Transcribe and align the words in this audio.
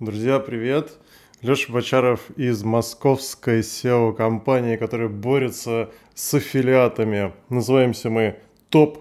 Друзья, 0.00 0.38
привет! 0.38 0.92
Леша 1.42 1.72
Бочаров 1.72 2.30
из 2.36 2.62
московской 2.62 3.62
SEO-компании, 3.62 4.76
которая 4.76 5.08
борется 5.08 5.90
с 6.14 6.34
аффилиатами. 6.34 7.32
Называемся 7.48 8.08
мы 8.08 8.38
Top 8.70 8.98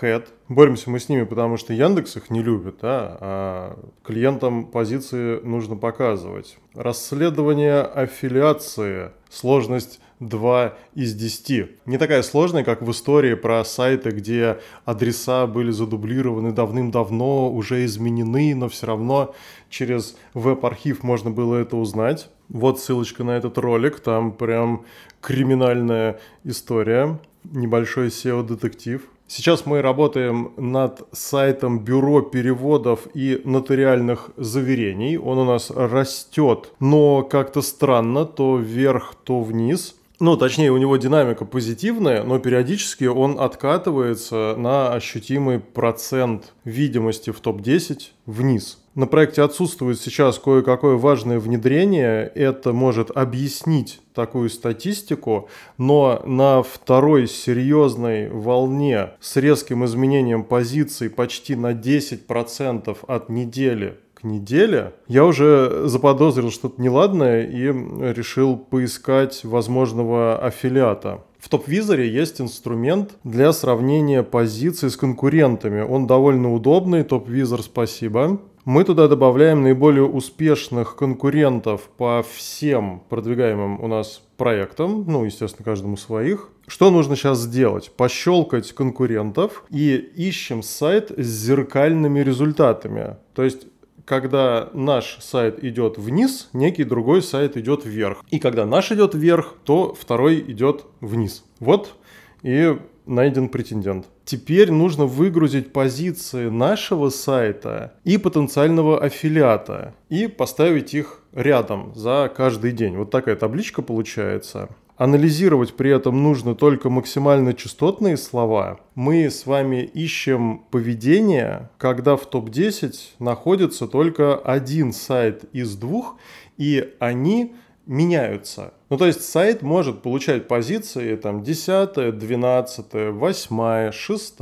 Head. 0.00 0.28
Боремся 0.48 0.90
мы 0.90 1.00
с 1.00 1.08
ними, 1.08 1.24
потому 1.24 1.56
что 1.56 1.72
Яндекс 1.72 2.18
их 2.18 2.30
не 2.30 2.40
любит, 2.40 2.76
да? 2.82 3.18
а 3.20 3.78
клиентам 4.04 4.66
позиции 4.66 5.40
нужно 5.40 5.74
показывать. 5.74 6.56
Расследование 6.72 7.80
аффилиации. 7.80 9.10
Сложность 9.28 9.98
2 10.20 10.74
из 10.94 11.14
10. 11.14 11.70
Не 11.86 11.98
такая 11.98 12.22
сложная, 12.22 12.64
как 12.64 12.82
в 12.82 12.90
истории 12.90 13.34
про 13.34 13.64
сайты, 13.64 14.10
где 14.10 14.60
адреса 14.84 15.46
были 15.46 15.70
задублированы 15.70 16.52
давным-давно, 16.52 17.50
уже 17.50 17.84
изменены, 17.84 18.54
но 18.54 18.68
все 18.68 18.86
равно 18.86 19.34
через 19.68 20.16
веб-архив 20.34 21.02
можно 21.02 21.30
было 21.30 21.56
это 21.56 21.76
узнать. 21.76 22.30
Вот 22.48 22.80
ссылочка 22.80 23.24
на 23.24 23.32
этот 23.32 23.58
ролик, 23.58 24.00
там 24.00 24.32
прям 24.32 24.84
криминальная 25.20 26.18
история, 26.44 27.18
небольшой 27.44 28.08
SEO-детектив. 28.08 29.02
Сейчас 29.30 29.66
мы 29.66 29.82
работаем 29.82 30.52
над 30.56 31.06
сайтом 31.12 31.80
Бюро 31.80 32.22
переводов 32.22 33.06
и 33.12 33.42
нотариальных 33.44 34.30
заверений. 34.38 35.18
Он 35.18 35.36
у 35.36 35.44
нас 35.44 35.70
растет, 35.70 36.72
но 36.80 37.22
как-то 37.22 37.60
странно, 37.60 38.24
то 38.24 38.56
вверх, 38.56 39.14
то 39.24 39.42
вниз. 39.42 39.96
Ну, 40.20 40.36
точнее, 40.36 40.72
у 40.72 40.78
него 40.78 40.96
динамика 40.96 41.44
позитивная, 41.44 42.24
но 42.24 42.40
периодически 42.40 43.04
он 43.04 43.38
откатывается 43.38 44.56
на 44.58 44.92
ощутимый 44.92 45.60
процент 45.60 46.54
видимости 46.64 47.30
в 47.30 47.38
топ-10 47.38 48.00
вниз. 48.26 48.78
На 48.96 49.06
проекте 49.06 49.42
отсутствует 49.42 50.00
сейчас 50.00 50.40
кое-какое 50.40 50.96
важное 50.96 51.38
внедрение. 51.38 52.26
Это 52.34 52.72
может 52.72 53.12
объяснить 53.16 54.00
такую 54.12 54.50
статистику, 54.50 55.48
но 55.76 56.20
на 56.26 56.64
второй 56.64 57.28
серьезной 57.28 58.28
волне 58.28 59.10
с 59.20 59.36
резким 59.36 59.84
изменением 59.84 60.42
позиций 60.42 61.10
почти 61.10 61.54
на 61.54 61.74
10% 61.74 62.98
от 63.06 63.28
недели 63.28 63.98
к 64.18 64.24
неделе, 64.24 64.94
я 65.06 65.24
уже 65.24 65.84
заподозрил 65.86 66.50
что-то 66.50 66.82
неладное 66.82 67.46
и 67.46 67.66
решил 68.12 68.56
поискать 68.56 69.44
возможного 69.44 70.38
аффилиата. 70.38 71.22
В 71.38 71.48
топ-визоре 71.48 72.08
есть 72.08 72.40
инструмент 72.40 73.12
для 73.22 73.52
сравнения 73.52 74.24
позиций 74.24 74.90
с 74.90 74.96
конкурентами. 74.96 75.82
Он 75.82 76.08
довольно 76.08 76.52
удобный, 76.52 77.04
топ-визор 77.04 77.62
спасибо. 77.62 78.40
Мы 78.64 78.82
туда 78.84 79.06
добавляем 79.06 79.62
наиболее 79.62 80.04
успешных 80.04 80.96
конкурентов 80.96 81.82
по 81.96 82.24
всем 82.34 83.02
продвигаемым 83.08 83.80
у 83.80 83.86
нас 83.86 84.20
проектам, 84.36 85.04
ну, 85.06 85.24
естественно, 85.24 85.64
каждому 85.64 85.96
своих. 85.96 86.50
Что 86.66 86.90
нужно 86.90 87.16
сейчас 87.16 87.38
сделать? 87.38 87.92
Пощелкать 87.96 88.72
конкурентов 88.72 89.64
и 89.70 89.94
ищем 89.96 90.62
сайт 90.62 91.12
с 91.16 91.24
зеркальными 91.24 92.20
результатами. 92.20 93.16
То 93.34 93.44
есть 93.44 93.68
когда 94.08 94.70
наш 94.72 95.18
сайт 95.20 95.62
идет 95.62 95.98
вниз, 95.98 96.48
некий 96.54 96.84
другой 96.84 97.20
сайт 97.22 97.58
идет 97.58 97.84
вверх. 97.84 98.24
И 98.30 98.38
когда 98.38 98.64
наш 98.64 98.90
идет 98.90 99.14
вверх, 99.14 99.54
то 99.64 99.94
второй 99.94 100.40
идет 100.40 100.86
вниз. 101.00 101.44
Вот 101.60 101.94
и 102.42 102.78
найден 103.04 103.50
претендент. 103.50 104.06
Теперь 104.24 104.70
нужно 104.70 105.04
выгрузить 105.04 105.74
позиции 105.74 106.48
нашего 106.48 107.10
сайта 107.10 107.94
и 108.04 108.16
потенциального 108.16 108.98
аффилиата 108.98 109.94
и 110.08 110.26
поставить 110.26 110.94
их 110.94 111.20
рядом 111.34 111.92
за 111.94 112.32
каждый 112.34 112.72
день. 112.72 112.96
Вот 112.96 113.10
такая 113.10 113.36
табличка 113.36 113.82
получается. 113.82 114.70
Анализировать 114.98 115.74
при 115.74 115.94
этом 115.94 116.24
нужно 116.24 116.56
только 116.56 116.90
максимально 116.90 117.54
частотные 117.54 118.16
слова. 118.16 118.80
Мы 118.96 119.30
с 119.30 119.46
вами 119.46 119.84
ищем 119.84 120.64
поведение, 120.72 121.70
когда 121.78 122.16
в 122.16 122.26
топ-10 122.26 122.94
находится 123.20 123.86
только 123.86 124.34
один 124.36 124.92
сайт 124.92 125.44
из 125.52 125.76
двух, 125.76 126.16
и 126.56 126.94
они 126.98 127.54
меняются. 127.86 128.74
Ну, 128.90 128.96
то 128.96 129.06
есть 129.06 129.22
сайт 129.22 129.62
может 129.62 130.02
получать 130.02 130.48
позиции 130.48 131.14
там 131.14 131.44
10, 131.44 132.18
12, 132.18 133.12
8, 133.12 133.92
6, 133.92 134.34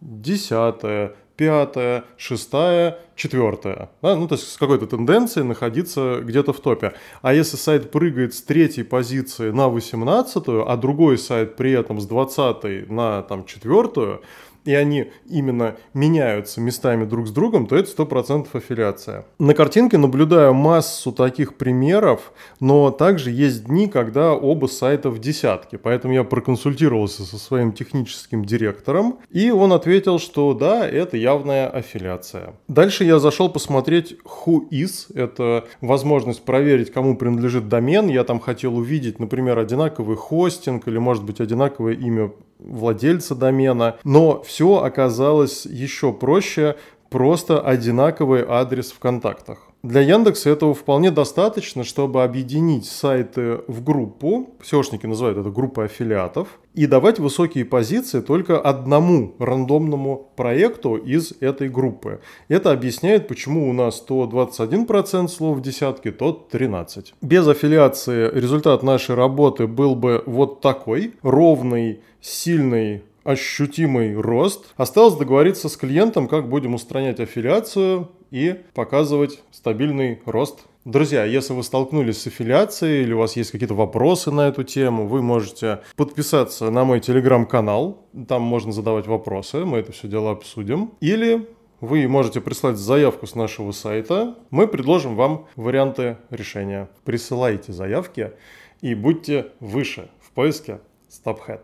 10, 0.00 1.12
пятая, 1.36 2.04
шестая, 2.16 2.98
четвертая. 3.16 3.90
Да? 4.02 4.16
Ну, 4.16 4.28
то 4.28 4.34
есть 4.34 4.52
с 4.52 4.56
какой-то 4.56 4.86
тенденцией 4.86 5.46
находиться 5.46 6.20
где-то 6.22 6.52
в 6.52 6.60
топе. 6.60 6.94
А 7.20 7.34
если 7.34 7.56
сайт 7.56 7.90
прыгает 7.90 8.34
с 8.34 8.42
третьей 8.42 8.84
позиции 8.84 9.50
на 9.50 9.68
восемнадцатую, 9.68 10.70
а 10.70 10.76
другой 10.76 11.18
сайт 11.18 11.56
при 11.56 11.72
этом 11.72 12.00
с 12.00 12.06
двадцатой 12.06 12.86
на 12.86 13.22
там, 13.22 13.44
четвертую, 13.44 14.22
и 14.64 14.74
они 14.74 15.10
именно 15.28 15.76
меняются 15.94 16.60
местами 16.60 17.04
друг 17.04 17.28
с 17.28 17.30
другом, 17.30 17.66
то 17.66 17.76
это 17.76 17.90
100% 17.90 18.48
аффилиация. 18.52 19.26
На 19.38 19.54
картинке 19.54 19.98
наблюдаю 19.98 20.54
массу 20.54 21.12
таких 21.12 21.56
примеров, 21.56 22.32
но 22.60 22.90
также 22.90 23.30
есть 23.30 23.64
дни, 23.64 23.88
когда 23.88 24.34
оба 24.34 24.66
сайта 24.66 25.10
в 25.10 25.18
десятке, 25.18 25.78
поэтому 25.78 26.14
я 26.14 26.24
проконсультировался 26.24 27.24
со 27.24 27.38
своим 27.38 27.72
техническим 27.72 28.44
директором, 28.44 29.18
и 29.30 29.50
он 29.50 29.72
ответил, 29.72 30.18
что 30.18 30.54
да, 30.54 30.86
это 30.88 31.16
явная 31.16 31.68
аффилиация. 31.68 32.54
Дальше 32.68 33.04
я 33.04 33.18
зашел 33.18 33.48
посмотреть 33.48 34.16
who 34.24 34.68
is, 34.70 35.06
это 35.14 35.64
возможность 35.80 36.42
проверить, 36.42 36.92
кому 36.92 37.16
принадлежит 37.16 37.68
домен, 37.68 38.08
я 38.08 38.24
там 38.24 38.40
хотел 38.40 38.76
увидеть, 38.76 39.18
например, 39.18 39.58
одинаковый 39.58 40.16
хостинг 40.16 40.88
или 40.88 40.98
может 40.98 41.24
быть 41.24 41.40
одинаковое 41.40 41.94
имя 41.94 42.32
владельца 42.64 43.34
домена, 43.34 43.96
но 44.04 44.42
все 44.42 44.82
оказалось 44.82 45.66
еще 45.66 46.12
проще, 46.12 46.76
просто 47.10 47.60
одинаковый 47.60 48.44
адрес 48.48 48.92
в 48.92 48.98
контактах. 48.98 49.71
Для 49.82 50.00
Яндекса 50.00 50.50
этого 50.50 50.74
вполне 50.74 51.10
достаточно, 51.10 51.82
чтобы 51.82 52.22
объединить 52.22 52.86
сайты 52.86 53.62
в 53.66 53.82
группу, 53.82 54.50
SEOшники 54.62 55.08
называют 55.08 55.38
это 55.38 55.50
группой 55.50 55.86
аффилиатов, 55.86 56.60
и 56.74 56.86
давать 56.86 57.18
высокие 57.18 57.64
позиции 57.64 58.20
только 58.20 58.60
одному 58.60 59.34
рандомному 59.40 60.30
проекту 60.36 60.94
из 60.94 61.32
этой 61.40 61.68
группы. 61.68 62.20
Это 62.46 62.70
объясняет, 62.70 63.26
почему 63.26 63.68
у 63.68 63.72
нас 63.72 64.00
то 64.00 64.30
21% 64.32 65.26
слов 65.26 65.58
в 65.58 65.62
десятке, 65.62 66.12
то 66.12 66.46
13%. 66.52 67.06
Без 67.20 67.48
аффилиации 67.48 68.30
результат 68.32 68.84
нашей 68.84 69.16
работы 69.16 69.66
был 69.66 69.96
бы 69.96 70.22
вот 70.26 70.60
такой, 70.60 71.14
ровный, 71.22 72.02
сильный 72.20 73.02
ощутимый 73.24 74.14
рост. 74.14 74.66
Осталось 74.76 75.14
договориться 75.14 75.68
с 75.68 75.76
клиентом, 75.76 76.28
как 76.28 76.48
будем 76.48 76.74
устранять 76.74 77.18
аффилиацию 77.18 78.08
и 78.32 78.62
показывать 78.74 79.42
стабильный 79.52 80.20
рост. 80.24 80.64
Друзья, 80.84 81.24
если 81.24 81.52
вы 81.52 81.62
столкнулись 81.62 82.20
с 82.20 82.26
аффилиацией 82.26 83.02
или 83.04 83.12
у 83.12 83.18
вас 83.18 83.36
есть 83.36 83.52
какие-то 83.52 83.74
вопросы 83.74 84.32
на 84.32 84.48
эту 84.48 84.64
тему, 84.64 85.06
вы 85.06 85.22
можете 85.22 85.82
подписаться 85.94 86.70
на 86.70 86.82
мой 86.84 86.98
телеграм-канал. 86.98 88.04
Там 88.26 88.42
можно 88.42 88.72
задавать 88.72 89.06
вопросы, 89.06 89.64
мы 89.64 89.78
это 89.78 89.92
все 89.92 90.08
дело 90.08 90.32
обсудим. 90.32 90.94
Или 91.00 91.46
вы 91.80 92.08
можете 92.08 92.40
прислать 92.40 92.78
заявку 92.78 93.26
с 93.26 93.36
нашего 93.36 93.70
сайта. 93.70 94.34
Мы 94.50 94.66
предложим 94.66 95.14
вам 95.14 95.46
варианты 95.54 96.16
решения. 96.30 96.88
Присылайте 97.04 97.72
заявки 97.72 98.32
и 98.80 98.94
будьте 98.94 99.48
выше 99.60 100.10
в 100.20 100.32
поиске 100.32 100.80
StopHead. 101.08 101.60